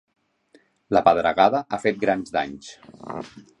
[0.97, 2.75] La pedregada ha fet grans danys.